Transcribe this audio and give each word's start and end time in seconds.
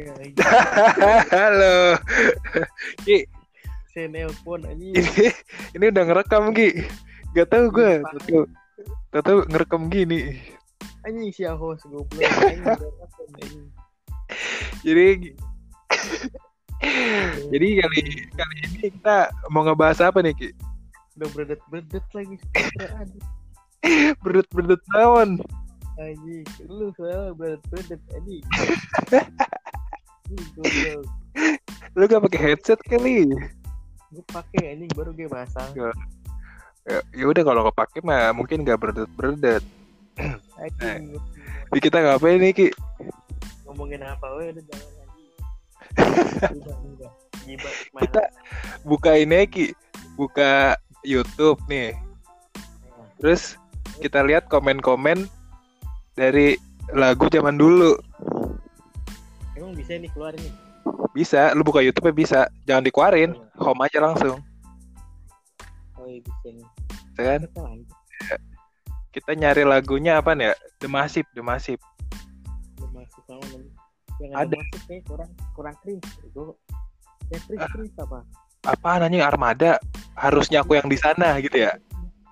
Halo. 1.34 2.00
Ki, 3.04 3.28
Saya 3.92 4.06
nelpon 4.08 4.64
anjing. 4.64 4.94
ini 4.96 5.26
ini 5.76 5.84
udah 5.90 6.04
ngerekam 6.08 6.54
Ki. 6.56 6.86
Gak 7.36 7.50
tahu 7.52 7.68
gue. 7.74 7.92
Tahu 8.02 8.42
tahu 9.12 9.22
tahu 9.22 9.38
ngerekam 9.50 9.90
gini. 9.92 10.40
Anjing 11.04 11.32
si 11.34 11.44
host 11.44 11.84
goblok. 11.90 12.24
Jadi 14.80 15.36
jadi 17.50 17.68
kali 17.84 18.00
kali 18.32 18.56
ini 18.72 18.78
kita 18.88 19.28
mau 19.52 19.66
ngebahas 19.66 20.00
apa 20.00 20.24
nih 20.24 20.32
Ki? 20.32 20.48
Udah 21.20 21.28
berdet-berdet 21.36 22.06
lagi. 22.16 22.36
Berdet-berdet 24.24 24.82
naon. 24.96 25.36
Anjing, 26.00 26.48
lu 26.64 26.88
soalnya 26.96 27.36
berdet-berdet 27.36 28.00
anjing. 28.16 28.44
Lu 31.98 32.04
gak 32.06 32.22
pakai 32.30 32.40
headset 32.40 32.80
kali? 32.86 33.26
Gue 34.10 34.24
pakai 34.30 34.74
anjing 34.74 34.90
baru 34.94 35.10
gue 35.14 35.26
pasang. 35.30 35.70
Ya, 35.76 36.98
ya 37.14 37.24
udah 37.28 37.42
kalau 37.44 37.62
kepake 37.70 37.98
mah 38.02 38.34
mungkin 38.34 38.62
gak 38.66 38.80
berdet-berdet. 38.82 39.62
Anjing. 40.60 41.16
Jadi 41.70 41.80
kita 41.80 42.02
ngapain 42.02 42.42
nih 42.42 42.50
Ki? 42.50 42.68
Ngomongin 43.64 44.02
apa 44.02 44.26
we 44.34 44.50
udah 44.50 44.64
jangan 44.66 44.90
anjing. 44.90 45.30
Udah, 46.60 46.76
udah. 46.82 47.10
Gibah, 47.46 47.74
mana? 47.94 48.02
Kita 48.04 48.22
buka 48.82 49.10
ini 49.14 49.46
Ki. 49.46 49.66
Buka 50.18 50.74
YouTube 51.06 51.62
nih. 51.70 51.94
Terus 53.22 53.54
kita 54.02 54.26
lihat 54.26 54.50
komen-komen 54.50 55.30
dari 56.18 56.58
lagu 56.90 57.30
zaman 57.30 57.54
dulu. 57.54 57.94
Emang 59.60 59.76
bisa 59.76 59.92
nih 59.92 60.08
keluar 60.10 60.32
nih. 60.32 60.52
Bisa, 61.12 61.52
lu 61.52 61.60
buka 61.60 61.84
YouTube 61.84 62.08
ya 62.08 62.14
bisa. 62.16 62.40
Jangan 62.64 62.80
dikeluarin, 62.80 63.30
home 63.60 63.80
aja 63.84 64.00
langsung. 64.00 64.40
Oh 66.00 66.08
iya 66.08 66.24
bisa 66.24 66.48
nih. 66.48 66.66
Kan? 67.14 67.40
Apa 67.44 67.60
lagi? 67.68 67.84
Kita 69.10 69.34
nyari 69.34 69.66
lagunya 69.66 70.16
apa 70.16 70.32
nih 70.32 70.48
ya? 70.48 70.54
The 70.80 70.88
Massive, 70.88 71.28
The 71.36 71.42
Massive. 71.44 71.82
Belum 72.78 72.90
masuk 72.96 73.22
sama 73.28 73.44
nih. 73.52 73.68
Yang 74.16 74.32
Ada. 74.32 74.40
ada 74.40 74.54
masuk 74.56 74.80
kayak 74.88 75.02
kurang 75.04 75.30
kurang 75.52 75.74
cringe. 75.84 76.08
Gue 76.32 76.54
ya 77.28 77.38
cringe 77.44 77.60
Ah. 77.60 77.68
cringe 77.68 77.94
apa? 78.00 78.18
Apaan 78.64 79.04
anjing 79.04 79.24
Armada? 79.24 79.76
Harusnya 80.16 80.64
aku 80.64 80.78
yang 80.78 80.88
di 80.88 80.96
sana 80.96 81.36
gitu 81.40 81.58
ya. 81.58 81.76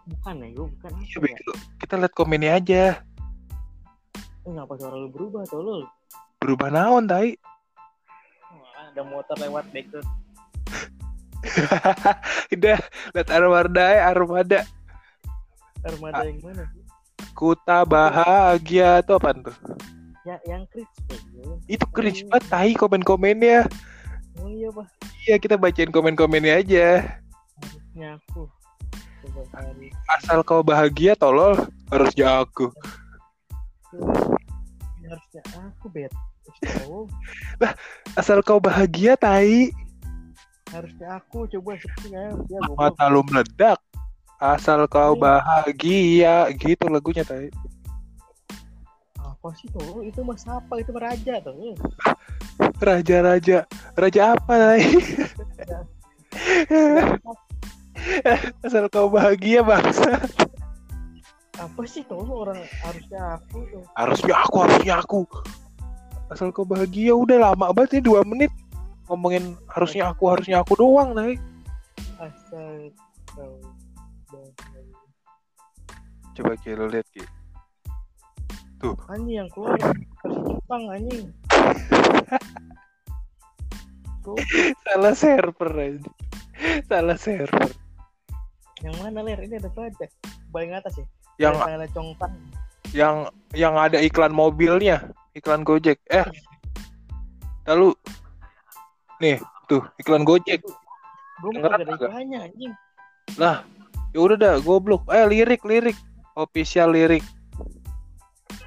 Bukan 0.08 0.40
ya, 0.40 0.48
gue 0.54 0.66
bukan 0.72 0.90
apa 0.96 1.04
Iya, 1.04 1.18
ya? 1.28 1.54
Kita 1.76 1.94
lihat 2.00 2.12
komennya 2.16 2.52
aja. 2.56 2.82
Eh, 4.46 4.52
ngapa 4.54 4.80
suara 4.80 4.96
lu 4.96 5.12
berubah 5.12 5.44
tuh 5.44 5.60
lu? 5.60 5.76
Berubah 6.38 6.70
naon, 6.70 7.10
tai? 7.10 7.34
Ada 8.78 9.02
motor 9.02 9.34
lewat 9.42 9.66
background. 9.74 10.06
Udah, 12.54 12.78
lihat 13.14 13.28
Armada 13.30 13.84
ya, 13.90 14.00
Armada. 14.10 14.60
Armada 15.82 16.22
yang 16.26 16.38
mana? 16.42 16.64
Kuta 17.34 17.86
bahagia 17.86 19.02
tuh 19.06 19.18
apaan 19.18 19.42
tuh? 19.46 19.54
Ya, 20.26 20.38
yang 20.46 20.66
cringe. 20.70 20.90
Itu 21.70 21.86
cringe 21.90 22.26
banget, 22.26 22.44
tai 22.50 22.74
komen-komennya. 22.74 23.66
Oh 24.38 24.50
iya 24.50 24.70
pak, 24.70 24.86
Iya, 25.26 25.36
kita 25.42 25.58
bacain 25.58 25.90
komen-komennya 25.90 26.62
aja. 26.62 26.86
harusnya 27.58 28.18
aku. 28.22 28.46
Asal 30.06 30.46
kau 30.46 30.62
bahagia, 30.62 31.18
tolol. 31.18 31.58
Harusnya 31.90 32.46
aku. 32.46 32.70
Harusnya 35.02 35.42
aku 35.58 35.86
bet. 35.90 36.14
Oh, 36.86 37.06
Asal 38.18 38.42
kau 38.42 38.58
bahagia, 38.58 39.14
tai. 39.14 39.70
harusnya 40.68 41.16
aku 41.16 41.48
coba 41.48 41.80
seperti 41.80 42.12
ya. 42.12 42.28
Mata 42.76 43.08
lu 43.08 43.24
meledak. 43.24 43.80
Asal 44.36 44.84
kau 44.90 45.16
bahagia. 45.16 46.50
Gitu 46.52 46.84
lagunya, 46.90 47.24
tai. 47.24 47.48
Apa 49.16 49.54
sih 49.54 49.70
tuh? 49.70 50.02
Itu 50.02 50.26
mas 50.26 50.42
apa? 50.50 50.82
Itu 50.82 50.92
raja 50.98 51.38
tuh. 51.40 51.78
Raja-raja. 52.82 53.70
Raja 53.94 54.20
apa, 54.34 54.52
tai? 54.58 54.82
Asal 58.66 58.90
kau 58.90 59.06
bahagia, 59.08 59.62
bangsa. 59.62 60.18
Apa 61.58 61.82
sih 61.90 62.06
tuh 62.06 62.22
orang 62.22 62.62
harusnya 62.86 63.34
aku 63.34 63.58
tuh? 63.66 63.82
Harusnya 63.98 64.34
aku, 64.38 64.56
harusnya 64.62 64.94
aku. 65.02 65.20
Asal 66.28 66.52
kau 66.52 66.68
bahagia, 66.68 67.16
udah 67.16 67.52
lama 67.52 67.72
banget 67.72 68.00
nih 68.00 68.12
2 68.12 68.24
menit. 68.28 68.52
Ngomongin 69.08 69.56
harusnya 69.72 70.12
aku, 70.12 70.28
harusnya 70.28 70.60
aku 70.60 70.76
doang, 70.76 71.16
tai. 71.16 71.40
Asal 72.20 72.92
kau 73.32 73.56
bahagia. 74.28 74.84
Coba 76.36 76.52
Ki, 76.60 76.76
lu 76.76 76.86
lihat 76.86 77.08
Ki. 77.10 77.24
Anjing 79.10 79.42
yang 79.42 79.50
keluar 79.50 79.74
versi 80.22 80.54
Jepang 80.54 80.86
anjing. 80.86 81.34
Salah 84.86 85.14
server 85.16 85.72
aja. 85.72 86.04
Salah 86.86 87.18
server. 87.18 87.72
Yang 88.84 88.96
mana 89.02 89.24
ler? 89.24 89.40
Ini 89.42 89.58
ada 89.58 89.72
apa 89.72 90.06
Paling 90.52 90.70
atas 90.76 90.94
ya? 90.94 91.06
Yang 91.42 91.54
Ada 91.58 91.90
yang 92.94 93.28
yang 93.52 93.74
ada 93.76 94.00
iklan 94.00 94.32
mobilnya, 94.32 95.12
iklan 95.36 95.64
Gojek. 95.66 95.98
Eh. 96.08 96.26
Lalu 97.68 97.92
nih, 99.20 99.36
tuh 99.68 99.84
iklan 100.00 100.24
Gojek. 100.24 100.64
Gue 101.38 101.50
Dengeran 101.54 101.84
ada 101.84 101.94
iklannya 101.94 102.38
anjing. 102.50 102.72
Ya 104.14 104.18
udah 104.18 104.36
dah, 104.40 104.54
goblok. 104.64 105.04
Eh, 105.12 105.26
lirik, 105.28 105.62
lirik. 105.68 105.98
Official 106.38 106.94
lirik, 106.94 107.26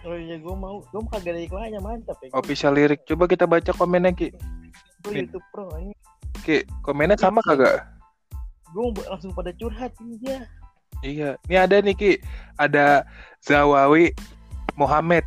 Oh 0.01 0.17
iya 0.17 0.41
gue 0.41 0.55
mau. 0.57 0.81
Gue 0.89 0.99
mau 1.01 1.09
kagak 1.13 1.37
ada 1.37 1.41
iklannya 1.45 1.79
mantap 1.81 2.17
ya. 2.25 2.33
official 2.33 2.73
lirik. 2.73 3.05
Coba 3.05 3.29
kita 3.29 3.45
baca 3.45 3.69
komennya 3.77 4.13
Ki. 4.17 4.33
Gue 5.05 5.25
YouTube 5.25 5.45
Pro 5.53 5.69
anjing. 5.77 5.97
Ki, 6.41 6.65
komennya 6.81 7.17
sama 7.21 7.45
kagak? 7.45 7.85
Gue 8.73 8.89
langsung 9.05 9.29
pada 9.37 9.53
curhat 9.53 9.93
ini 10.01 10.17
dia. 10.17 10.39
Iya. 11.05 11.29
Ini 11.45 11.55
ada 11.57 11.77
nih 11.85 11.93
Ki. 11.93 12.11
Ada 12.57 13.05
Zawawi 13.45 14.17
Muhammad. 14.73 15.21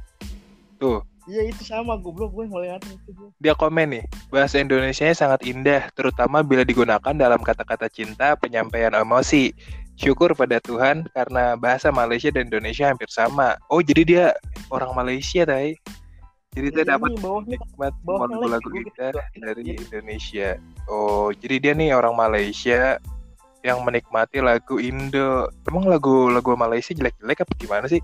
Tuh, 0.83 1.06
Iya 1.25 1.49
itu 1.49 1.65
sama 1.65 1.97
goblok 1.97 2.37
gue 2.37 2.45
mulai 2.45 2.77
ngatain 2.77 3.01
itu 3.01 3.11
gue. 3.17 3.29
dia 3.41 3.57
komen 3.57 3.97
nih. 3.97 4.05
Bahasa 4.29 4.61
Indonesianya 4.61 5.17
sangat 5.17 5.41
indah, 5.49 5.89
terutama 5.97 6.45
bila 6.45 6.69
digunakan 6.69 7.15
dalam 7.17 7.41
kata-kata 7.41 7.89
cinta, 7.89 8.37
penyampaian 8.37 8.93
emosi. 8.93 9.57
Syukur 9.97 10.37
pada 10.37 10.61
Tuhan 10.61 11.07
karena 11.17 11.57
bahasa 11.57 11.89
Malaysia 11.89 12.29
dan 12.29 12.51
Indonesia 12.53 12.91
hampir 12.91 13.09
sama. 13.09 13.57
Oh, 13.73 13.81
jadi 13.81 14.03
dia 14.05 14.27
orang 14.69 14.93
Malaysia, 14.93 15.47
Tai. 15.49 15.73
Jadi 16.55 16.69
dia 16.71 16.85
Ini 16.87 16.93
dapat 16.93 17.11
nikmat 17.51 17.95
bawahnya 18.06 18.37
lagu-lagu 18.37 18.69
lagi, 18.71 18.81
indah 18.87 19.15
gitu. 19.17 19.39
dari 19.43 19.62
Iya. 19.65 19.75
Indonesia. 19.81 20.49
Oh, 20.87 21.33
jadi 21.35 21.56
dia 21.59 21.73
nih 21.73 21.91
orang 21.97 22.15
Malaysia 22.15 22.99
yang 23.65 23.81
menikmati 23.81 24.45
lagu 24.45 24.77
Indo. 24.77 25.49
Emang 25.65 25.89
lagu-lagu 25.89 26.53
Malaysia 26.55 26.93
jelek-jelek 26.93 27.43
apa 27.49 27.53
gimana 27.56 27.87
sih? 27.89 28.03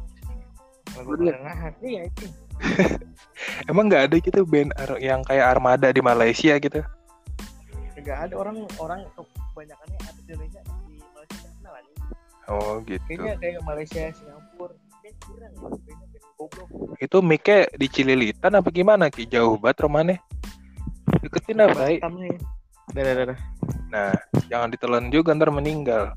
lagu 0.96 1.14
hati 1.46 1.88
ya 2.00 2.02
itu. 2.08 2.26
Emang 3.70 3.88
nggak 3.88 4.10
ada 4.10 4.16
gitu 4.20 4.44
band 4.44 4.72
ar- 4.76 5.00
yang 5.00 5.24
kayak 5.24 5.56
Armada 5.56 5.88
di 5.90 6.00
Malaysia 6.04 6.56
gitu? 6.60 6.80
Gak 8.00 8.32
ada 8.32 8.34
orang 8.40 8.64
orang 8.80 9.04
kebanyakannya 9.12 9.98
artis 10.08 10.24
Indonesia 10.24 10.60
di 10.88 10.96
Malaysia 11.12 11.36
terkenal 11.44 11.72
anjing. 11.76 11.98
Oh 12.48 12.72
gitu. 12.88 13.04
Kayaknya 13.04 13.34
kayak 13.36 13.60
Malaysia, 13.68 14.02
Singapura. 14.16 14.74
Kayak 15.04 15.16
kurang 15.20 15.52
ya. 15.52 15.68
Itu 17.04 17.18
mic 17.20 17.48
di 17.76 17.86
Cililitan 17.92 18.56
apa 18.56 18.68
gimana 18.72 19.12
Ki? 19.12 19.28
Jauh 19.28 19.60
banget 19.60 19.84
rumahnya. 19.84 20.16
Deketin 21.20 21.60
apa? 21.60 21.76
Batam 21.76 22.14
nih. 22.16 22.36
Dah, 22.96 23.02
dah, 23.04 23.24
dah. 23.36 23.38
Nah, 23.92 24.10
jangan 24.48 24.72
ditelan 24.72 25.12
juga 25.12 25.36
ntar 25.36 25.52
meninggal. 25.52 26.16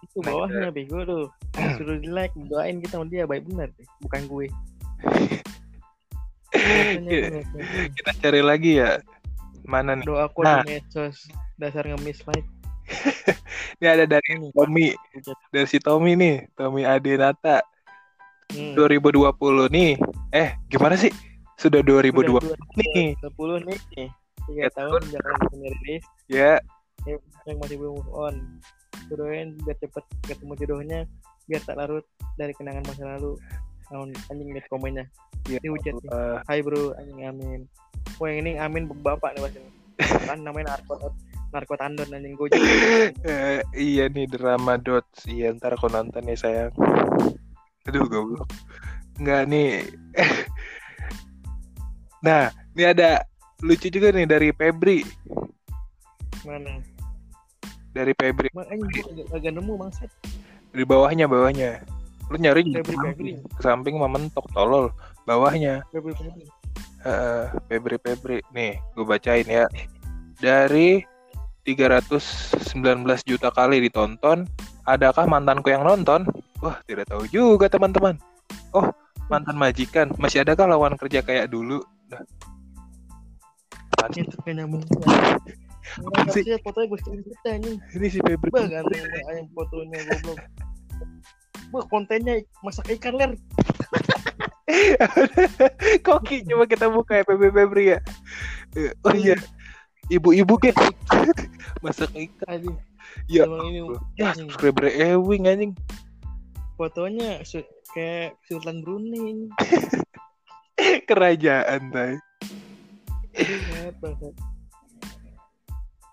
Itu 0.00 0.24
bawahnya 0.24 0.72
bego 0.72 1.04
tuh. 1.04 1.24
Suruh 1.76 2.00
di 2.00 2.08
like, 2.08 2.32
doain 2.48 2.80
kita 2.80 2.96
sama 2.96 3.06
dia 3.12 3.28
baik 3.28 3.44
benar 3.52 3.68
deh. 3.76 3.86
Bukan 4.00 4.20
gue. 4.26 4.46
Kita 7.94 8.10
cari 8.18 8.40
lagi 8.40 8.80
ya. 8.80 8.98
Mana 9.64 9.94
nih? 9.94 10.04
Doaku 10.04 10.40
Nah. 10.42 10.64
di 10.64 10.76
medsos 10.76 11.28
dasar 11.56 11.84
ngemis 11.84 12.24
like. 12.24 12.46
Ini 13.78 13.86
ada 13.86 14.04
dari 14.08 14.28
Ini. 14.32 14.48
Tommy. 14.56 14.96
Dari 15.52 15.66
si 15.68 15.76
Tommy 15.78 16.16
nih. 16.16 16.48
Tommy 16.56 16.82
Adenata. 16.82 17.60
Hmm. 18.48 18.72
2020 18.72 19.28
nih. 19.68 20.00
Eh, 20.32 20.56
gimana 20.68 20.96
sih? 20.96 21.12
Sudah 21.60 21.84
2020 21.84 22.40
Udah 22.40 22.56
nih. 22.80 23.12
20 23.20 23.68
nih. 23.68 23.78
Tiga 24.48 24.64
Ya, 24.64 24.68
tahun 24.72 25.00
jangan 25.12 25.36
rilis. 25.52 26.04
Ya, 26.24 26.52
yang 27.44 27.60
masih 27.60 27.76
belum 27.76 28.00
move 28.00 28.12
on. 28.16 28.34
Doain 29.08 29.52
biar 29.60 29.76
cepet 29.76 30.04
ketemu 30.24 30.52
jodohnya, 30.56 31.00
biar 31.44 31.60
tak 31.64 31.76
larut 31.76 32.04
dari 32.40 32.56
kenangan 32.56 32.84
masa 32.84 33.04
lalu. 33.16 33.36
Namun 33.92 34.08
anjing 34.28 34.48
liat 34.52 34.66
komennya. 34.68 35.04
ya 35.48 35.58
Ini 35.60 35.68
hujat 35.72 35.94
nih. 35.96 36.08
Allah. 36.12 36.40
Hai 36.44 36.60
bro, 36.60 36.92
anjing 36.96 37.20
amin. 37.24 37.60
Wah 38.18 38.28
yang 38.32 38.38
ini 38.44 38.52
Amin 38.58 38.84
bapak 38.88 39.36
nih 39.36 39.40
mas 39.44 39.54
ini. 39.56 39.70
Kan 40.26 40.44
namanya 40.44 40.76
narko 40.76 41.12
narko 41.50 41.74
tandon 41.80 42.12
anjing 42.12 42.36
gue. 42.36 42.48
Eh, 43.28 43.60
iya 43.74 44.04
nih 44.12 44.28
drama 44.28 44.76
dots. 44.76 45.24
Iya 45.24 45.56
ntar 45.56 45.76
aku 45.76 45.88
nonton 45.88 46.24
nih 46.24 46.36
sayang. 46.36 46.72
Aduh 47.88 48.04
goblok. 48.04 48.48
Enggak 49.18 49.50
nih. 49.50 49.82
nah, 52.26 52.52
ini 52.76 52.84
ada 52.86 53.24
lucu 53.64 53.90
juga 53.90 54.14
nih 54.14 54.28
dari 54.28 54.48
Febri. 54.54 55.02
Mana? 56.46 56.78
Dari 57.90 58.14
Febri. 58.14 58.52
Agak, 58.54 59.06
agak 59.34 59.52
nemu 59.56 59.72
bangsat. 59.74 60.10
Di 60.70 60.84
bawahnya, 60.86 61.26
bawahnya. 61.26 61.82
Lu 62.28 62.36
nyari 62.36 62.60
samping, 62.76 63.40
samping 63.60 63.94
mentok 63.96 64.44
tolol. 64.52 64.92
Bawahnya. 65.24 65.84
Febri 65.92 66.12
Febri. 66.12 66.44
Heeh, 67.04 67.44
Febri 67.68 67.96
Febri. 68.00 68.38
Nih, 68.52 68.76
gue 68.96 69.04
bacain 69.04 69.48
ya. 69.48 69.64
Dari 70.40 71.04
319 71.64 72.80
juta 73.28 73.48
kali 73.52 73.80
ditonton, 73.84 74.48
adakah 74.88 75.24
mantanku 75.28 75.68
yang 75.72 75.84
nonton? 75.84 76.24
Wah, 76.64 76.80
tidak 76.88 77.08
tahu 77.08 77.28
juga 77.28 77.68
teman-teman. 77.68 78.16
Oh, 78.72 78.88
mantan 79.28 79.56
majikan. 79.56 80.12
Masih 80.16 80.44
adakah 80.44 80.68
lawan 80.68 80.96
kerja 80.96 81.20
kayak 81.24 81.52
dulu? 81.52 81.80
Nah. 82.08 82.24
Apaan 83.96 84.10
sih? 84.16 84.24
Itu 84.24 84.36
kayak 84.44 84.64
nyambung. 84.64 84.84
Apaan 86.08 86.26
sih? 86.32 86.44
Harusnya 86.44 86.60
fotonya 86.64 86.86
gue 86.88 87.00
kirim 87.04 87.20
kita 87.24 87.48
anjing. 87.52 87.76
Ini 87.96 88.06
si 88.12 88.18
Febri. 88.20 88.48
Fotonya 88.52 90.00
goblok. 90.08 90.38
Bah 91.68 91.84
kontennya 91.88 92.40
masak 92.64 92.88
ikan 92.96 93.14
ler. 93.16 93.32
Koki, 96.06 96.44
coba 96.44 96.64
kita 96.68 96.92
buka 96.92 97.20
ya 97.20 97.24
Febri 97.24 97.50
Febri 97.52 97.84
ya. 97.96 97.98
Oh 99.04 99.16
iya, 99.16 99.36
ibu-ibu 100.12 100.60
kan 100.60 100.76
masak 101.84 102.12
ikan. 102.12 102.46
Anjing. 102.48 102.76
Ya, 103.28 103.44
ini 103.44 103.80
ya 104.16 104.32
anjing. 104.32 104.48
subscriber 104.52 104.88
Ewing 104.88 105.48
anjing. 105.48 105.72
fotonya 106.78 107.42
kayak 107.90 108.38
Sultan 108.46 108.86
Brunei. 108.86 109.50
Kerajaan, 111.10 111.90
tay. 111.90 112.14
Banget. 113.98 114.34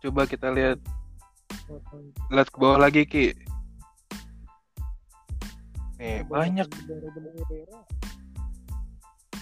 Coba 0.01 0.25
kita 0.25 0.49
lihat 0.49 0.81
lihat 2.33 2.49
ke 2.49 2.57
bawah 2.57 2.81
lagi 2.81 3.05
Ki. 3.05 3.44
Nih, 6.05 6.21
banyak 6.29 6.69
Berdarah-berdarah. 6.69 7.83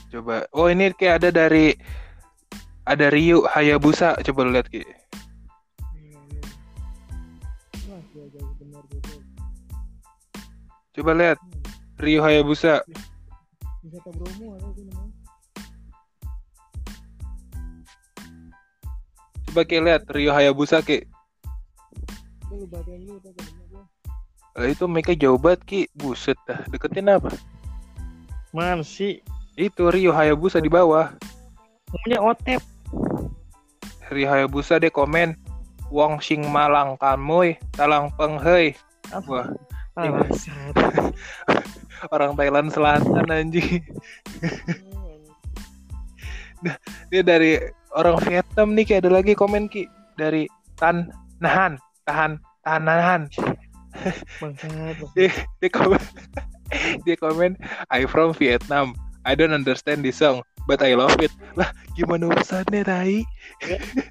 coba. 0.07 0.47
Oh, 0.55 0.71
ini 0.71 0.95
kayak 0.95 1.19
ada 1.19 1.29
dari 1.43 1.75
ada 2.87 3.11
Ryu 3.11 3.43
Hayabusa. 3.51 4.15
Coba 4.23 4.47
lu 4.47 4.55
lihat 4.55 4.71
Ki. 4.71 4.79
Iya, 4.79 4.87
iya. 6.23 6.41
Coba 10.95 11.11
lihat. 11.19 11.39
Ryu 11.99 12.23
Hayabusa. 12.23 12.79
Wisata 13.83 14.15
Bromo 14.15 14.55
ada 14.55 14.67
itu 14.71 14.87
namanya. 14.87 15.11
Coba 19.51 19.61
Ki 19.67 19.83
lihat 19.83 20.07
Ryu 20.07 20.31
Hayabusa 20.31 20.79
Ki. 20.79 21.03
Lu 22.47 22.63
lu. 22.71 23.62
Lah 24.53 24.67
itu 24.69 24.85
mereka 24.85 25.17
jauh 25.17 25.37
banget 25.41 25.61
Ki. 25.65 25.81
Buset 25.97 26.37
dah. 26.45 26.61
Deketin 26.69 27.09
apa? 27.09 27.33
Man 28.53 28.85
sih 28.85 29.21
Itu 29.57 29.89
Ryu 29.89 30.13
Hayabusa 30.13 30.61
di 30.61 30.69
bawah. 30.69 31.13
namanya 31.93 32.19
Otep. 32.25 32.61
Ryu 34.09 34.25
Hayabusa 34.25 34.81
deh 34.81 34.89
komen 34.89 35.37
Wong 35.93 36.17
sing 36.25 36.41
malang 36.49 36.97
kamuy 36.97 37.53
talang 37.77 38.09
penghei. 38.17 38.73
Wah, 39.29 39.45
Ah, 39.93 40.09
orang 42.13 42.33
Thailand 42.33 42.73
Selatan 42.73 43.29
anjing. 43.29 43.77
Dia 47.13 47.21
dari 47.21 47.61
orang 47.93 48.17
Vietnam 48.25 48.73
nih 48.73 48.89
Ki 48.89 48.93
ada 48.97 49.13
lagi 49.13 49.37
komen 49.37 49.69
Ki 49.69 49.85
dari 50.17 50.49
Tan 50.81 51.13
Nahan, 51.37 51.77
tahan 52.09 52.41
tahan 52.65 52.83
nahan. 52.89 53.21
Bangsat. 54.41 54.97
Dia, 55.13 55.29
dia 55.61 55.69
komen 55.69 56.01
dia 57.05 57.15
komen 57.17 57.57
I 57.93 58.05
from 58.09 58.33
Vietnam. 58.35 58.97
I 59.23 59.39
don't 59.39 59.55
understand 59.55 60.03
this 60.03 60.19
song, 60.19 60.43
but 60.67 60.83
I 60.83 60.99
love 60.99 61.15
it. 61.23 61.31
Lah, 61.55 61.71
gimana 61.95 62.27
urusannya, 62.27 62.83
Tai? 62.83 63.23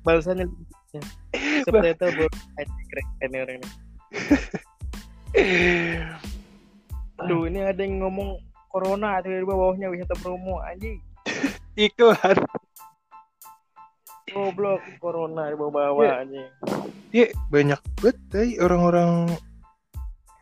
Balasannya 0.09 0.49
subtitle 1.69 2.11
bro. 2.17 2.27
Anjing 2.59 2.87
keren 2.89 3.07
ini 3.21 3.39
orang 3.41 3.57
ini. 3.61 3.69
Aduh, 7.21 7.45
ini 7.49 7.61
ada 7.61 7.81
yang 7.81 8.01
ngomong 8.05 8.41
corona 8.73 9.21
tiba-tiba 9.21 9.53
bawahnya 9.53 9.93
wisata 9.93 10.17
Bromo 10.25 10.65
anjing. 10.65 11.01
Iklan. 11.77 12.37
Goblok 14.33 14.81
corona 14.97 15.53
di 15.53 15.57
bawah-bawah 15.61 16.05
Iya. 16.05 16.15
anjing. 16.25 16.49
Iya, 17.13 17.27
banyak 17.53 17.81
banget 18.01 18.57
orang-orang 18.65 19.29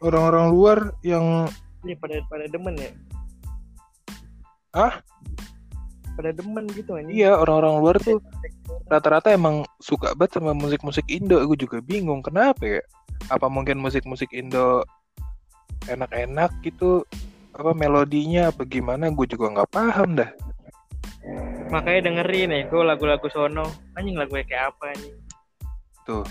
orang-orang 0.01 0.47
luar 0.53 0.79
yang 1.05 1.49
Ini 1.85 1.97
pada 1.97 2.21
pada 2.29 2.45
demen 2.49 2.77
ya? 2.77 2.91
Ah? 4.77 4.95
Pada 6.17 6.31
demen 6.37 6.69
gitu 6.77 6.97
anjing. 6.97 7.17
iya, 7.17 7.33
orang-orang 7.33 7.75
luar 7.81 7.97
tuh 7.97 8.21
rata-rata 8.93 9.33
emang 9.33 9.65
suka 9.81 10.13
banget 10.13 10.37
sama 10.37 10.53
musik-musik 10.53 11.07
Indo. 11.09 11.41
Gue 11.49 11.57
juga 11.57 11.81
bingung 11.81 12.21
kenapa 12.21 12.81
ya. 12.81 12.83
Apa 13.33 13.49
mungkin 13.49 13.81
musik-musik 13.81 14.29
Indo 14.37 14.85
enak-enak 15.89 16.53
gitu 16.61 17.09
apa 17.57 17.73
melodinya 17.73 18.53
apa 18.53 18.63
gimana 18.69 19.09
gue 19.11 19.27
juga 19.27 19.51
nggak 19.51 19.71
paham 19.73 20.15
dah 20.23 20.31
Makanya 21.71 22.01
dengerin 22.11 22.51
ya, 22.51 22.61
gue 22.67 22.83
lagu-lagu 22.83 23.29
sono. 23.31 23.63
Anjing 23.95 24.19
lagu 24.19 24.35
kayak 24.35 24.75
apa 24.75 24.91
anjing? 24.91 25.17
Tuh. 26.03 26.27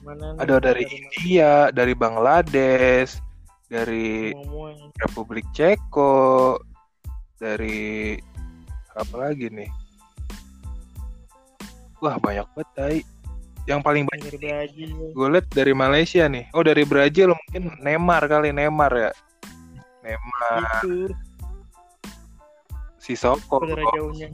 Mana 0.00 0.32
nih? 0.32 0.38
ada 0.40 0.56
dari 0.60 0.84
India 0.88 1.68
dari 1.68 1.92
Bangladesh 1.92 3.20
dari 3.68 4.32
ngomong 4.32 4.96
Republik 4.98 5.46
Ceko 5.52 6.56
dari 7.36 8.16
apa 8.96 9.14
lagi 9.16 9.48
nih? 9.52 9.70
Wah 12.00 12.16
banyak 12.16 12.48
banget 12.56 12.68
tai. 12.74 13.00
Yang 13.68 13.80
paling 13.84 14.04
banyak 14.08 14.24
dari 14.32 14.38
Brazil. 14.40 14.90
gue 15.12 15.28
liat 15.36 15.46
dari 15.52 15.72
Malaysia 15.76 16.24
nih. 16.26 16.48
Oh 16.56 16.64
dari 16.64 16.82
Brazil 16.88 17.36
mungkin 17.36 17.76
Neymar 17.84 18.24
kali 18.24 18.50
Neymar 18.56 18.92
ya. 18.96 19.12
Neymar. 20.00 20.80
Itu 20.80 21.12
si 22.98 23.14
Soko. 23.14 23.60
Jauhnya. 23.68 24.32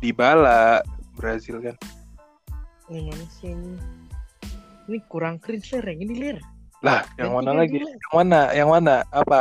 Dybala 0.00 0.80
Brazil 1.14 1.60
kan. 1.60 1.76
Ini 2.88 3.08
mana 3.08 3.26
sih 3.30 3.52
ini? 3.52 3.95
Ini 4.86 4.98
kurang 5.06 5.36
cringe 5.38 5.66
ler, 5.72 5.84
yang 5.88 6.00
ini 6.00 6.14
ler. 6.16 6.38
lah 6.80 7.02
yang 7.16 7.32
Ganti 7.32 7.36
mana 7.42 7.50
lagi 7.56 7.76
dulu. 7.76 7.88
yang 7.88 8.12
mana 8.12 8.40
yang 8.52 8.68
mana 8.68 8.94
apa 9.08 9.40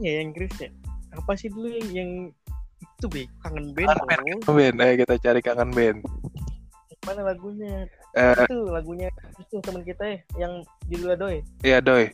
ya 0.00 0.10
yang 0.18 0.32
cringe 0.32 0.58
ya? 0.58 0.70
Apa 1.12 1.36
sih 1.36 1.46
dulu 1.46 1.68
yang, 1.68 1.88
yang 1.92 2.10
itu 2.80 3.06
be 3.06 3.22
kangen 3.40 3.70
band 3.72 3.92
Kangen 4.08 4.40
band 4.42 4.76
ayo 4.80 4.94
kita 4.98 5.14
cari 5.20 5.40
kangen 5.40 5.70
band 5.70 5.98
Mana 7.02 7.20
lagunya? 7.26 7.84
eh 8.14 8.34
Itu 8.40 8.58
lagunya 8.66 9.06
itu 9.36 9.58
teman 9.60 9.82
kita 9.82 10.02
ya 10.06 10.18
yang 10.38 10.52
judulnya 10.86 11.16
Doi. 11.16 11.38
iya 11.62 11.78
doi 11.78 12.10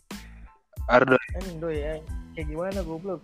Ardo 0.87 1.15
Anjing 1.37 1.59
Doi 1.59 1.77
ya. 1.79 1.93
Kayak 2.33 2.47
gimana 2.49 2.81
goblok? 2.83 3.21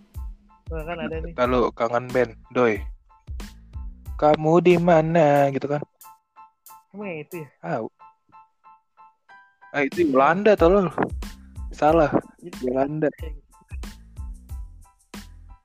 Nah, 0.65 0.81
kan 0.81 0.97
ada 0.97 1.15
nih. 1.19 1.33
lalu 1.35 1.61
kangen 1.73 2.05
band 2.09 2.31
doi 2.49 2.81
kamu 4.15 4.53
di 4.63 4.75
mana 4.77 5.51
gitu 5.51 5.67
kan 5.67 5.81
Emang 6.89 7.11
yang 7.11 7.21
itu 7.21 7.35
ya? 7.43 7.47
tahu 7.59 7.85
ah 9.75 9.83
itu 9.83 10.07
Belanda 10.07 10.55
tolong 10.55 10.87
salah. 11.75 12.07
Itu 12.39 12.71
Belanda. 12.71 13.11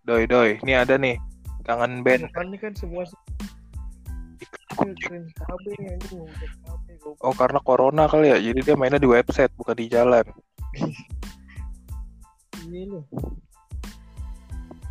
Doi 0.02 0.26
doi. 0.26 0.58
Ini 0.66 0.82
ada 0.82 0.98
nih. 0.98 1.14
Kangen 1.62 2.02
band 2.02 2.26
ini 2.26 2.58
kan 2.58 2.74
semua 2.74 3.06
KB 4.74 5.64
goblok. 6.10 7.16
oh 7.22 7.34
karena 7.36 7.60
corona 7.62 8.04
kali 8.10 8.34
ya. 8.34 8.38
Jadi 8.42 8.60
dia 8.66 8.74
mainnya 8.74 8.98
di 8.98 9.06
website 9.06 9.54
bukan 9.54 9.76
di 9.78 9.86
jalan. 9.86 10.26
Ini 12.66 12.86
loh. 12.86 13.04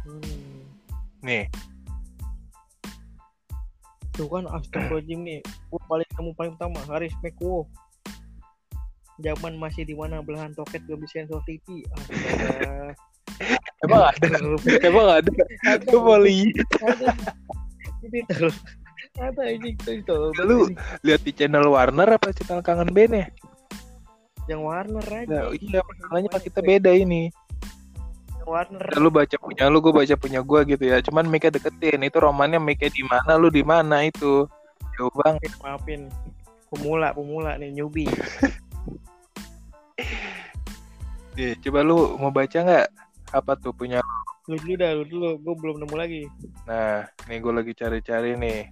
Hmm. 0.03 0.65
nih. 1.23 1.47
Tuh 4.13 4.27
kan 4.27 4.45
astagfirullahaladzim 4.51 5.19
nih. 5.23 5.39
Gua 5.71 5.81
paling 5.87 6.09
kamu 6.11 6.31
paling 6.35 6.51
pertama 6.59 6.79
Haris 6.91 7.15
Mekwo. 7.23 7.69
Zaman 9.19 9.59
masih 9.59 9.83
di 9.83 9.95
mana 9.95 10.23
belahan 10.23 10.55
toket 10.55 10.83
gak 10.87 10.99
bisa 11.03 11.23
sensor 11.23 11.43
TV. 11.43 11.83
Astaga. 11.95 12.95
Emang 13.83 14.01
ada? 14.11 14.27
Emang 14.83 15.07
ada? 15.07 15.31
Ada. 15.67 15.85
Gue 15.87 16.01
mau 16.01 16.19
lihat. 16.19 16.55
ada 16.83 17.07
ini 17.99 18.19
terus 18.31 18.55
ada 19.19 19.43
ini 19.51 19.75
itu 19.75 19.99
itu 19.99 20.17
Lu 20.47 20.71
lihat 21.03 21.21
di 21.23 21.31
channel 21.35 21.67
Warner 21.67 22.15
apa 22.15 22.31
channel 22.31 22.63
Kangen 22.63 22.95
Band 22.95 23.13
ya? 23.15 23.27
yang 24.49 24.65
Warner 24.65 25.05
aja 25.05 25.29
Nah, 25.29 25.53
iya, 25.53 25.79
masalahnya 25.85 26.29
pas 26.33 26.41
kita 26.41 26.59
beda 26.65 26.89
ini. 26.89 27.29
Warner 28.49 28.97
lu 28.97 29.13
baca 29.13 29.37
punya 29.37 29.69
lu, 29.69 29.77
gue 29.77 29.93
baca 29.93 30.15
punya 30.17 30.41
gue 30.41 30.59
gitu 30.73 30.83
ya. 30.89 30.97
Cuman 31.05 31.29
Mika 31.29 31.53
deketin. 31.53 32.01
Itu 32.01 32.17
romannya 32.17 32.57
Mika 32.57 32.89
di 32.89 33.05
mana, 33.05 33.37
lu 33.37 33.53
di 33.53 33.61
mana 33.61 34.01
itu? 34.01 34.49
Jauh 34.97 35.13
banget. 35.13 35.53
maafin 35.61 36.09
pemula 36.69 37.13
pemula 37.13 37.57
nih 37.57 37.73
newbie 37.73 38.09
Nih, 41.37 41.55
coba 41.63 41.79
lu 41.85 42.19
mau 42.19 42.31
baca 42.33 42.57
nggak? 42.59 42.87
Apa 43.35 43.53
tuh 43.59 43.71
punya? 43.71 44.01
lu 44.49 44.57
dulu 44.57 44.73
dah 44.81 44.91
lu 44.97 45.05
dulu 45.05 45.29
gue 45.37 45.55
belum 45.61 45.75
nemu 45.85 45.93
lagi 45.93 46.23
Nah, 46.65 47.05
nih 47.29 47.37
gue 47.37 47.53
lagi 47.53 47.73
cari-cari 47.77 48.33
nih. 48.33 48.65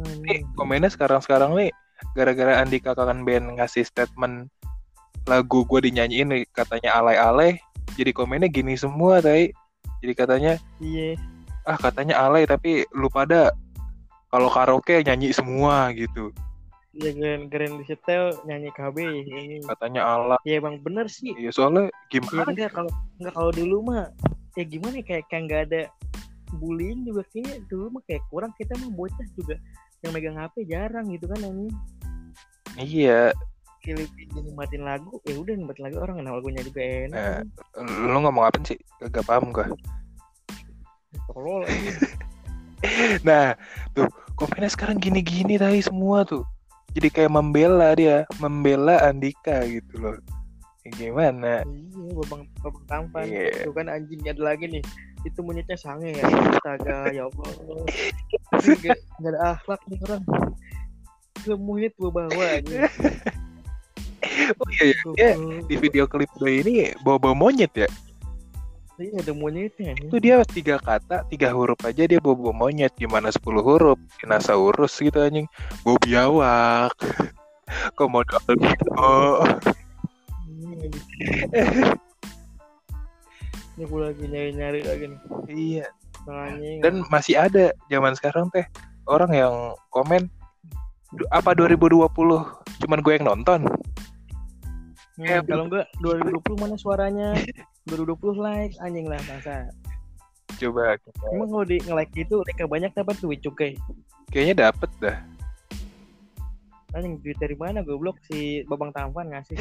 Hmm, 0.00 0.16
Nih, 0.24 0.48
komennya 0.56 0.88
sekarang-sekarang 0.88 1.52
nih 1.52 1.68
gara-gara 2.16 2.64
Andika 2.64 2.96
Kangen 2.96 3.28
Band 3.28 3.60
ngasih 3.60 3.84
statement 3.84 4.48
lagu 5.28 5.64
gue 5.64 5.80
dinyanyiin 5.88 6.28
nih, 6.32 6.42
katanya 6.52 7.00
alay-alay 7.00 7.60
jadi 7.96 8.10
komennya 8.12 8.50
gini 8.50 8.74
semua 8.76 9.22
tay 9.24 9.54
jadi 10.02 10.12
katanya 10.12 10.52
iya 10.82 11.16
ah 11.64 11.78
katanya 11.80 12.20
alay 12.20 12.44
tapi 12.44 12.84
lu 12.92 13.08
pada 13.08 13.54
kalau 14.28 14.50
karaoke 14.52 15.00
nyanyi 15.00 15.32
semua 15.32 15.94
gitu 15.96 16.34
iya 16.94 17.42
keren 17.50 17.82
di 17.82 17.84
setel 17.90 18.30
nyanyi 18.46 18.70
KB 18.70 18.96
ini 19.02 19.58
katanya 19.66 20.02
alay 20.06 20.38
ya 20.46 20.62
emang 20.62 20.78
bener 20.80 21.10
sih. 21.10 21.34
Ya 21.34 21.50
soalnya 21.50 21.90
ya 22.10 22.22
gimana 22.22 22.50
enggak 22.54 22.70
kalau 22.70 22.90
enggak 23.18 23.34
kalau 23.34 23.50
dulu 23.50 23.76
mah 23.82 24.10
ya 24.54 24.64
gimana 24.66 25.02
ya, 25.02 25.04
kayak 25.04 25.24
kayak 25.26 25.42
nggak 25.50 25.62
ada 25.70 25.82
bullying 26.62 27.02
juga 27.02 27.26
kayaknya. 27.34 27.62
Dulu 27.66 27.98
mah 27.98 28.02
kayak 28.06 28.22
kurang 28.30 28.52
kita 28.54 28.72
mah 28.78 28.90
bocah 28.94 29.28
juga 29.34 29.56
yang 30.06 30.12
megang 30.12 30.38
HP 30.38 30.54
jarang 30.68 31.06
gitu 31.10 31.24
kan 31.26 31.40
ini 31.40 31.68
iya. 32.78 33.32
Pilih 33.84 34.08
jadi 34.16 34.50
matiin 34.56 34.84
lagu 34.88 35.20
ya 35.28 35.36
udah 35.36 35.54
nikmatin 35.60 35.84
lagu 35.84 36.00
orang 36.00 36.16
kenal 36.24 36.40
lagunya 36.40 36.64
juga 36.64 36.80
enak. 36.80 37.44
Nah. 37.76 38.08
lu 38.08 38.18
ngomong 38.24 38.48
apa 38.48 38.56
sih? 38.64 38.80
Gak 39.12 39.28
paham 39.28 39.52
gua. 39.52 39.68
Tolol 41.28 41.68
nah 43.28 43.56
tuh 43.96 44.08
komennya 44.36 44.68
sekarang 44.68 45.00
gini-gini 45.00 45.56
tadi 45.56 45.80
semua 45.80 46.20
tuh 46.24 46.44
jadi 46.94 47.08
kayak 47.10 47.32
membela 47.34 47.90
dia 47.98 48.22
membela 48.38 49.02
Andika 49.02 49.66
gitu 49.66 49.98
loh. 49.98 50.16
Ya 50.86 50.90
gimana? 50.94 51.66
Iya 51.66 52.10
babang 52.22 52.42
babang 52.62 52.84
tampan. 52.86 53.24
Iya. 53.26 53.66
itu 53.66 53.72
kan 53.74 53.86
anjing 53.90 54.22
ada 54.30 54.42
lagi 54.54 54.70
nih. 54.70 54.84
Itu 55.26 55.42
monyetnya 55.42 55.74
sange 55.74 56.14
ya. 56.14 56.22
Astaga 56.22 57.10
ya 57.10 57.26
allah. 57.26 57.50
Nggak 59.18 59.30
ada 59.34 59.40
akhlak 59.58 59.80
nih 59.90 59.98
orang. 60.06 60.22
Ke 61.42 61.52
monyet 61.58 61.92
bawa 61.98 62.10
bawa 62.30 62.46
oh 64.60 64.70
iya, 64.80 64.84
iya. 64.86 64.94
Dia 65.14 65.30
di 65.66 65.74
video 65.78 66.04
klip 66.08 66.30
gue 66.36 66.62
ini 66.64 66.92
bawa-bawa 67.04 67.34
monyet 67.36 67.72
ya 67.76 67.88
iya 69.02 69.18
ada 69.18 69.34
monyetnya 69.34 69.98
itu 69.98 70.16
dia 70.22 70.38
tiga 70.46 70.78
kata 70.78 71.26
tiga 71.26 71.50
huruf 71.50 71.78
aja 71.82 72.06
dia 72.06 72.22
-bawa 72.22 72.54
monyet. 72.54 72.94
Gimana 72.94 73.34
10 73.34 73.42
huruf? 73.62 73.98
Dinosaurus 74.22 74.94
gitu 75.02 75.18
anjing. 75.18 75.50
Bawa 75.82 75.98
biawak 76.02 76.94
komodo 77.98 78.38
albino 78.46 79.42
ini 83.74 83.90
gue 83.90 84.00
lagi 84.00 84.24
nyari 84.30 84.50
nyari 84.54 84.80
lagi 84.86 85.04
nih. 85.10 85.20
Iya. 85.50 85.86
Anjing 86.24 86.78
dan 86.80 86.94
masih 87.10 87.34
ada 87.34 87.74
zaman 87.90 88.14
sekarang 88.14 88.46
teh. 88.54 88.64
Orang 89.10 89.34
yang 89.34 89.74
komen 89.90 90.30
"Du- 91.12 91.28
apa 91.34 91.52
2020 91.52 92.06
cuman 92.82 93.00
gue 93.02 93.12
yang 93.14 93.26
nonton 93.26 93.66
Hmm, 95.14 95.26
ya, 95.30 95.38
kalau 95.46 95.70
enggak 95.70 95.86
2020 96.02 96.58
mana 96.58 96.74
suaranya? 96.74 97.28
2020 97.86 98.34
like 98.40 98.74
anjing 98.82 99.06
lah 99.06 99.20
bangsa 99.28 99.70
coba 100.54 100.96
emang 101.34 101.48
kalau 101.50 101.66
di 101.66 101.76
nge-like 101.82 102.14
itu 102.14 102.36
like 102.46 102.62
banyak 102.70 102.92
dapat 102.94 103.16
duit 103.18 103.40
cukai? 103.42 103.74
Kayaknya 104.30 104.70
dapet 104.70 104.90
dah. 105.02 105.16
Anjing 106.94 107.18
duit 107.20 107.38
dari 107.42 107.58
mana 107.58 107.82
goblok 107.82 108.22
si 108.30 108.62
babang 108.70 108.94
tampan 108.94 109.34
ngasih? 109.34 109.58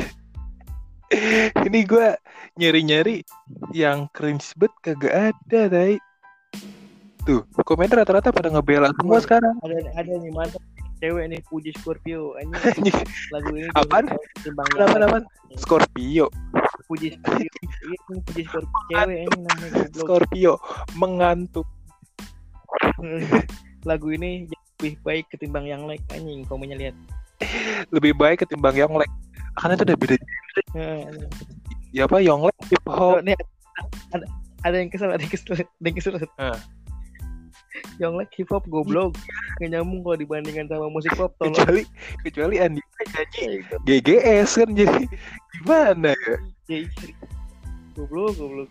Ini 1.67 1.79
gue 1.85 2.07
nyari-nyari 2.57 3.25
yang 3.73 4.09
cringe 4.13 4.53
bet 4.57 4.73
kagak 4.81 5.33
ada 5.33 5.61
tai. 5.69 5.97
Tuh 7.23 7.41
komen 7.63 7.89
rata-rata 7.89 8.29
pada 8.29 8.51
ngebela 8.51 8.93
semua 8.99 9.17
sekarang. 9.21 9.55
ada 9.63 9.77
ada 9.97 10.11
nih 10.19 10.31
mantap 10.33 10.61
cewek 11.03 11.25
nih 11.35 11.41
puji 11.51 11.71
Scorpio. 11.75 12.39
Anjing 12.39 12.63
Anjing, 12.63 12.95
lagu 13.35 13.51
ini 13.51 13.67
Apaan? 13.83 14.07
timbang 14.39 14.67
apa 14.79 14.95
nama 14.95 15.19
Scorpio. 15.59 16.31
Puji 16.87 17.19
Scorpio. 17.19 17.51
Iya 17.83 17.97
ini 18.07 18.19
puji 18.23 18.41
Scorpio. 18.47 18.79
Cewek 18.87 19.19
ini 19.27 19.37
namanya 19.43 19.83
Scorpio. 19.91 20.53
Mengantuk. 20.95 21.67
Lagu 23.89 24.07
ini 24.15 24.47
lebih 24.79 24.95
baik 25.03 25.27
ketimbang 25.27 25.67
yang 25.67 25.83
like 25.83 26.03
anjing 26.15 26.47
komennya 26.47 26.79
lihat. 26.79 26.95
Lebih 27.91 28.15
baik 28.15 28.47
ketimbang 28.47 28.79
Yonglek 28.79 29.11
karena 29.59 29.75
itu 29.75 29.83
udah 29.83 29.97
beda. 29.99 30.15
Ya 31.91 32.07
apa 32.07 32.23
Yonglek 32.23 32.55
hip 32.71 32.79
Oh, 32.87 33.19
hop. 33.19 33.27
Nih 33.27 33.35
ada, 34.15 34.25
ada 34.63 34.75
yang 34.79 34.87
kesel, 34.87 35.11
ada 35.11 35.19
yang 35.19 35.31
kesel, 35.31 35.51
ada 35.59 35.67
yang 35.83 35.95
kesel. 35.99 36.15
Yang 37.97 38.13
like 38.15 38.31
hip 38.33 38.49
hop 38.49 38.65
goblok, 38.65 39.17
nggak 39.57 39.69
nyambung 39.73 40.01
kalau 40.01 40.17
dibandingkan 40.17 40.65
sama 40.65 40.87
musik 40.89 41.13
pop 41.13 41.33
tolong. 41.37 41.53
kecuali 41.53 41.81
kecuali 42.21 42.55
Andi 42.57 42.81
nyanyi 42.81 43.55
GGS 43.83 44.49
kan 44.57 44.69
jadi 44.73 45.01
gimana 45.57 46.11
ya 46.13 46.35
Ya, 46.71 46.77
iya. 46.79 47.11
Goblok, 47.93 48.33
goblok. 48.37 48.69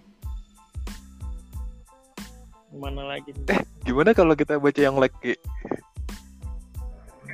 Mana 2.72 3.04
lagi? 3.04 3.36
nih? 3.36 3.60
gimana 3.84 4.10
kalau 4.12 4.32
kita 4.32 4.56
baca 4.56 4.80
Yonglek 4.80 5.12
Ki? 5.20 5.34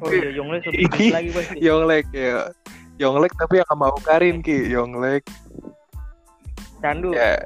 Oh 0.03 0.11
iya, 0.11 0.35
Yonglek 0.35 0.67
satu 0.67 0.75
lagi 1.15 1.31
pasti. 1.31 1.57
Yonglek 1.63 2.07
ya 2.11 2.51
Yonglek 2.99 3.33
tapi 3.39 3.63
yang 3.63 3.79
mau 3.79 3.95
Karin 4.03 4.43
Ki 4.43 4.67
Yonglek 4.67 5.23
Candu. 6.79 7.15
ya 7.15 7.43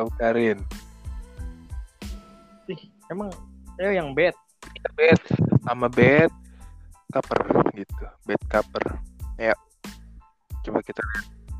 Mau 0.00 0.08
Karin 0.16 0.64
Ih, 2.72 2.80
emang 3.12 3.28
cewek 3.76 3.94
yang 4.00 4.16
bad. 4.16 4.32
bed 4.96 5.20
sama 5.60 5.92
bed 5.92 6.32
cover 7.12 7.40
gitu 7.76 8.04
bed 8.24 8.40
cover 8.48 8.84
ya 9.36 9.52
coba 10.64 10.80
kita 10.80 11.04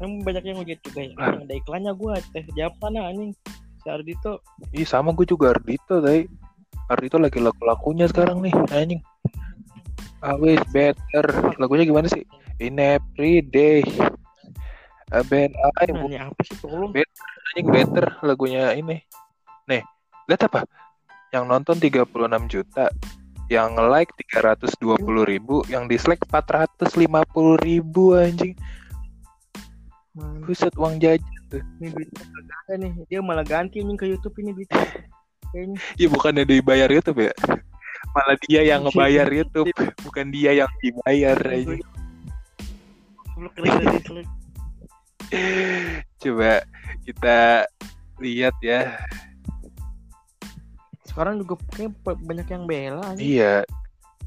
Emang 0.01 0.25
banyak 0.25 0.41
yang 0.49 0.65
ngeliat 0.65 0.81
juga 0.81 1.01
ya. 1.05 1.13
Ah. 1.21 1.37
Yang 1.37 1.45
ada 1.45 1.55
iklannya 1.61 1.93
gua 1.93 2.17
teh 2.33 2.45
Japan 2.57 2.97
ah, 2.97 3.13
anjing. 3.13 3.37
Si 3.85 3.89
Ardito. 3.93 4.41
ih 4.73 4.89
sama 4.89 5.13
gue 5.13 5.29
juga 5.29 5.53
Ardito 5.53 6.01
tadi 6.01 6.25
Ardito 6.89 7.21
lagi 7.21 7.37
laku-lakunya 7.41 8.09
sekarang 8.09 8.41
nih 8.41 8.53
anjing 8.73 9.01
always 10.21 10.61
better 10.73 11.25
lagunya 11.57 11.89
gimana 11.89 12.09
sih 12.09 12.25
in 12.61 12.77
every 12.77 13.41
day 13.41 13.81
a 15.11 15.21
band 15.27 15.53
I 15.55 15.91
Nah, 15.91 16.07
ini 16.07 16.19
apa 16.19 16.41
sih 16.47 16.57
tolong? 16.59 16.95
anjing 17.51 17.67
better 17.67 18.07
lagunya 18.23 18.71
ini 18.79 19.03
nih 19.67 19.83
lihat 20.31 20.47
apa 20.47 20.63
yang 21.35 21.51
nonton 21.51 21.79
36 21.83 22.07
juta 22.47 22.87
yang 23.51 23.75
like 23.91 24.15
320 24.31 25.03
ribu 25.27 25.67
yang 25.67 25.91
dislike 25.91 26.23
450 26.31 26.95
ribu 27.59 28.15
anjing 28.15 28.55
buset 30.47 30.71
uang 30.79 31.03
jajan 31.03 31.27
ini 31.83 31.91
duitnya 31.91 32.23
kagak 32.31 32.59
ada 32.71 32.75
nih. 32.79 32.93
Dia 33.11 33.19
malah 33.19 33.43
ganti 33.43 33.83
anjing 33.83 33.99
ke 33.99 34.07
YouTube 34.07 34.39
ini 34.39 34.55
duitnya. 34.55 34.87
Kayaknya. 35.51 35.77
ya 35.99 36.07
bukannya 36.07 36.45
dibayar 36.47 36.87
YouTube 36.87 37.27
ya 37.27 37.35
malah 38.15 38.37
dia 38.47 38.63
yang 38.63 38.87
ngebayar 38.87 39.27
YouTube 39.27 39.71
bukan 40.03 40.27
dia 40.31 40.55
yang 40.55 40.71
dibayar 40.79 41.37
aja 41.43 41.79
Goblok 43.41 43.53
keren 43.57 43.73
dari 43.81 43.99
selek. 44.05 44.27
Coba 46.23 46.65
kita 47.07 47.67
lihat 48.21 48.55
ya. 48.61 48.99
Sekarang 51.07 51.43
juga 51.43 51.59
kayak 51.75 51.95
banyak 52.05 52.49
yang 52.51 52.65
bela 52.69 53.03
anjing. 53.15 53.41
iya. 53.41 53.67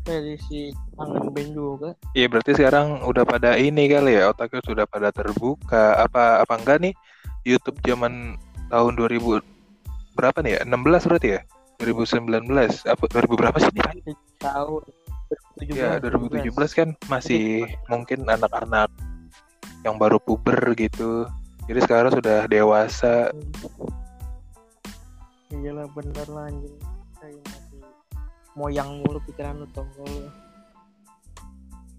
Dari 0.03 0.35
si 0.51 0.75
tangan 0.99 1.31
band 1.31 1.51
juga. 1.55 1.89
Iya 2.11 2.27
berarti 2.27 2.51
sekarang 2.59 3.07
udah 3.07 3.23
pada 3.23 3.55
ini 3.55 3.87
kali 3.87 4.19
ya 4.19 4.35
otaknya 4.35 4.59
sudah 4.67 4.85
pada 4.87 5.15
terbuka. 5.15 6.03
Apa 6.03 6.43
apa 6.43 6.53
enggak 6.59 6.83
nih? 6.83 6.93
YouTube 7.47 7.79
zaman 7.87 8.35
tahun 8.67 8.99
2000 8.99 9.39
berapa 10.15 10.37
nih 10.43 10.59
ya? 10.59 10.61
16 10.67 11.07
berarti 11.07 11.29
ya? 11.39 11.41
2019 11.79 12.47
apa 12.87 13.03
2000 13.11 13.39
berapa 13.39 13.57
sih 13.59 13.71
nih 13.75 14.15
tahun 14.39 14.83
ya 15.73 15.97
2017 15.99 16.53
kan 16.77 16.89
masih 17.09 17.65
mungkin 17.89 18.23
anak-anak 18.27 18.87
yang 19.83 19.99
baru 19.99 20.17
puber 20.17 20.75
gitu. 20.79 21.27
Jadi 21.67 21.79
sekarang 21.83 22.11
sudah 22.11 22.47
dewasa. 22.47 23.31
Iyalah 25.53 25.87
bener 25.95 26.27
lah 26.27 26.49
anjing. 26.49 26.75
Kayak 27.19 27.39
masih 27.47 27.81
moyang 28.57 28.89
mulu 29.03 29.19
pikiran 29.23 29.63
lu 29.63 29.67
tongol 29.71 30.07
lu 30.07 30.29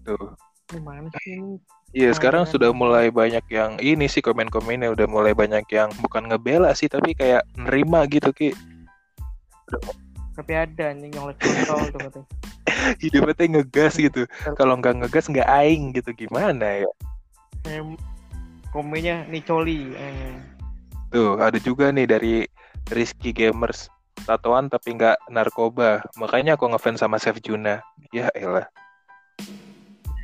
tuh. 0.05 0.37
Gimana 0.69 1.09
sih 1.21 1.37
ini? 1.37 1.57
Iya 1.95 2.11
Nah, 2.11 2.15
sekarang 2.17 2.43
sudah 2.45 2.69
mulai 2.75 3.09
banyak 3.09 3.45
yang 3.49 3.79
ini 3.79 4.05
sih 4.05 4.21
komen-komennya 4.21 4.91
udah 4.91 5.07
mulai 5.07 5.33
banyak 5.33 5.65
yang 5.71 5.89
bukan 6.01 6.27
ngebela 6.29 6.73
sih 6.77 6.89
tapi 6.91 7.17
kayak 7.17 7.45
nerima 7.57 8.05
gitu 8.09 8.29
ki. 8.35 8.53
Tapi 10.35 10.51
ada 10.51 10.91
anjing 10.91 11.13
yang 11.15 11.25
lagi 11.31 11.41
kontol 11.41 11.81
tuh 11.89 11.99
katanya. 12.05 12.27
Hidupnya 13.01 13.45
ngegas 13.49 13.95
gitu. 13.97 14.27
Kalau 14.59 14.75
nggak 14.77 15.05
ngegas 15.05 15.31
nggak 15.31 15.47
aing 15.47 15.95
gitu. 15.95 16.11
Gimana 16.13 16.83
ya 16.85 16.89
Em, 17.65 17.97
komennya 18.69 19.25
Nicoli 19.25 19.89
eh. 19.97 20.37
tuh 21.09 21.41
ada 21.41 21.57
juga 21.57 21.89
nih 21.89 22.05
dari 22.05 22.35
Rizky 22.93 23.33
Gamers 23.33 23.89
tatoan 24.29 24.69
tapi 24.69 24.93
nggak 24.93 25.33
narkoba 25.33 26.05
makanya 26.21 26.57
aku 26.57 26.69
ngefans 26.69 27.01
sama 27.01 27.17
Chef 27.17 27.41
Juna 27.41 27.81
ya 28.13 28.29
elah 28.37 28.69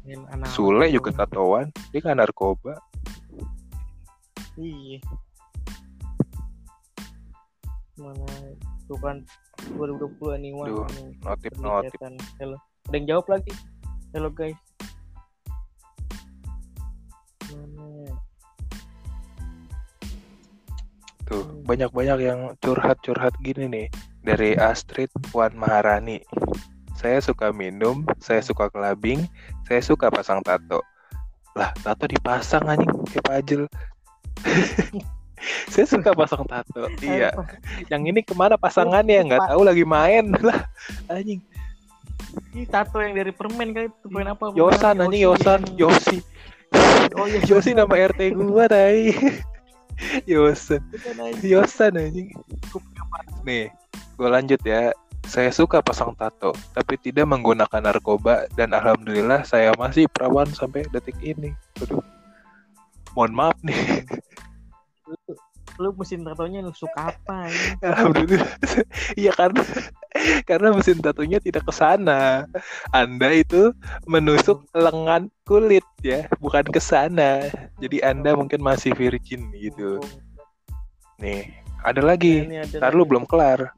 anak 0.05 0.49
Sule 0.53 0.89
juga 0.93 1.13
tatoan 1.13 1.73
dia 1.89 2.01
nggak 2.01 2.19
narkoba 2.21 2.77
iya 4.59 4.99
mana 7.97 8.25
tuh 8.89 8.97
kan 8.99 9.23
2020 9.77 10.41
nih 10.41 10.51
Wan 10.57 10.67
Duh, 10.67 10.85
notif 11.21 11.53
notif. 11.61 11.93
Halo. 12.41 12.57
Ada 12.89 12.95
yang 12.97 13.07
jawab 13.07 13.25
lagi. 13.29 13.53
Halo 14.11 14.29
guys. 14.33 14.57
Tuh 21.31 21.47
Hmm. 21.47 21.63
banyak-banyak 21.63 22.17
yang 22.19 22.39
curhat-curhat 22.59 23.31
gini 23.39 23.71
nih 23.71 23.87
dari 24.27 24.59
Astrid 24.59 25.07
Wan 25.31 25.55
Maharani. 25.55 26.19
Saya 26.99 27.23
suka 27.23 27.55
minum 27.55 28.03
saya 28.19 28.43
suka 28.43 28.67
clubbing 28.67 29.23
saya 29.65 29.79
suka 29.79 30.11
pasang 30.11 30.43
tato. 30.43 30.83
Lah 31.55 31.71
tato 31.79 32.03
dipasang 32.05 32.67
anjing 32.67 32.91
kayak 33.07 33.23
pajel 33.23 33.61
saya 35.73 35.85
suka 35.87 36.11
pasang 36.11 36.43
tato. 36.45 36.91
Iya. 36.99 37.31
Yang 37.87 38.01
ini 38.11 38.19
ke 38.21 38.35
mana 38.35 38.59
pasangannya? 38.59 39.31
Nggak 39.31 39.49
tahu 39.49 39.61
lagi 39.65 39.87
main. 39.87 40.35
Lah 40.47 40.67
anjing. 41.09 41.39
Ini 42.53 42.67
tato 42.69 42.99
yang 42.99 43.15
dari 43.15 43.31
permen 43.31 43.71
kali 43.71 43.87
itu 43.87 43.97
permen 44.05 44.29
apa? 44.29 44.51
Yosan 44.53 45.01
anjing 45.01 45.23
Yosan 45.25 45.61
Yosi. 45.79 46.19
Oh 47.17 47.25
iya 47.27 47.39
Yosi 47.49 47.75
nama 47.75 47.91
RT 47.91 48.35
gua 48.37 48.67
tai 48.69 49.15
Yosan. 50.29 50.81
Bukan 50.91 51.15
aja. 51.21 51.41
Yosan 51.43 51.97
anjing. 51.97 52.29
Nih 53.45 53.69
gue 54.17 54.29
lanjut 54.29 54.61
ya. 54.65 54.93
Saya 55.21 55.53
suka 55.53 55.85
pasang 55.85 56.17
tato 56.17 56.51
tapi 56.73 56.97
tidak 56.97 57.29
menggunakan 57.29 57.79
narkoba 57.79 58.49
dan 58.57 58.73
alhamdulillah 58.73 59.45
saya 59.45 59.71
masih 59.77 60.09
perawan 60.09 60.49
sampai 60.49 60.85
detik 60.89 61.15
ini. 61.21 61.53
Aduh. 61.81 62.01
mohon 63.11 63.35
maaf 63.35 63.59
nih 63.59 64.07
Lu 65.81 65.89
mesin 65.97 66.21
tatonya 66.21 66.61
nusuk 66.61 66.93
apa 66.93 67.49
ini? 67.49 67.81
alhamdulillah 67.81 68.53
iya 69.17 69.33
karena 69.33 69.65
karena 70.45 70.67
mesin 70.77 71.01
tatonya 71.01 71.41
tidak 71.41 71.65
ke 71.65 71.73
sana 71.73 72.45
anda 72.93 73.29
itu 73.33 73.73
menusuk 74.05 74.61
lengan 74.77 75.33
kulit 75.49 75.83
ya 76.05 76.29
bukan 76.37 76.69
ke 76.69 76.77
sana 76.77 77.49
jadi 77.81 78.13
anda 78.13 78.37
mungkin 78.37 78.61
masih 78.61 78.93
virgin 78.93 79.49
gitu 79.57 79.97
nih 81.17 81.61
ada 81.81 82.01
lagi 82.05 82.45
Ini 82.45 82.57
ada 82.61 82.77
Ntar 82.77 82.93
lu 82.93 83.03
belum 83.09 83.25
kelar. 83.25 83.73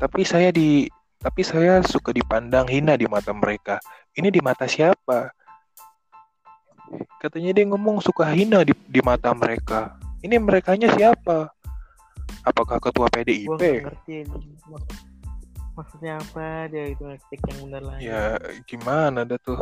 Tapi 0.00 0.24
saya 0.24 0.48
di 0.48 0.88
tapi 1.20 1.44
saya 1.46 1.84
suka 1.84 2.10
dipandang 2.10 2.66
hina 2.66 2.96
di 2.96 3.06
mata 3.06 3.30
mereka. 3.30 3.78
Ini 4.16 4.32
di 4.32 4.40
mata 4.40 4.66
siapa? 4.66 5.30
Katanya 7.22 7.54
dia 7.54 7.64
ngomong 7.68 8.02
suka 8.02 8.26
hina 8.32 8.66
di, 8.66 8.74
di 8.88 9.00
mata 9.04 9.30
mereka. 9.36 9.94
Ini 10.22 10.38
merekanya 10.38 10.86
siapa? 10.94 11.50
Apakah 12.46 12.78
ketua 12.78 13.10
PDIP? 13.10 13.50
ngerti 13.58 14.26
Maksudnya 15.72 16.20
apa 16.20 16.68
dia 16.68 16.92
itu 16.92 17.02
ngetik 17.02 17.40
yang 17.48 17.58
benar 17.66 17.82
lah. 17.82 17.96
Ya 17.98 18.38
gimana 18.68 19.24
dah 19.26 19.40
tuh? 19.42 19.58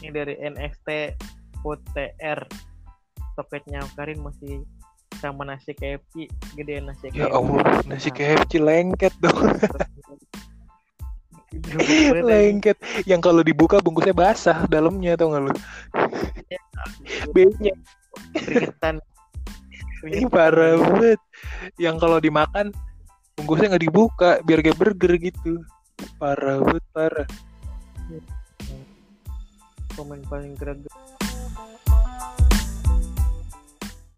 Ini 0.00 0.14
dari 0.14 0.34
NXT 0.38 1.18
OTR. 1.66 2.46
Toketnya 3.34 3.80
Karin 3.96 4.20
masih 4.20 4.62
sama 5.18 5.48
nasi 5.48 5.72
KFC 5.72 6.28
gede 6.54 6.84
nasi 6.84 7.08
KFC. 7.08 7.26
Ya 7.26 7.28
Allah, 7.32 7.64
nasi 7.88 8.08
KFC 8.12 8.60
lengket 8.60 9.14
dong. 9.18 9.34
lengket. 12.22 12.76
Yang 13.08 13.20
kalau 13.24 13.42
dibuka 13.42 13.82
bungkusnya 13.82 14.14
basah 14.14 14.68
dalamnya 14.68 15.16
tau 15.16 15.32
gak 15.32 15.42
lu? 15.48 15.52
B-nya 17.32 17.74
keringetan 18.34 19.02
Ini 20.00 20.32
parah 20.32 20.80
banget. 20.80 21.20
Yang 21.76 21.96
kalau 22.00 22.18
dimakan 22.24 22.72
bungkusnya 23.36 23.76
nggak 23.76 23.84
dibuka 23.84 24.30
biar 24.48 24.64
kayak 24.64 24.80
burger 24.80 25.12
gitu. 25.20 25.60
Parah 26.16 26.56
banget 26.56 26.84
parah. 26.96 27.28
komen 30.00 30.24
paling 30.32 30.56
greget 30.56 30.88